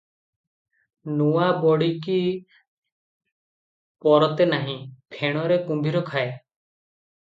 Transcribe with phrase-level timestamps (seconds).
[1.19, 2.17] ନୂଆ ବଢ଼ିକି
[4.09, 4.79] ପରତେ ନାହିଁ,
[5.21, 6.31] ଫେଣରେ କୁମ୍ଭୀର ଖାଏ।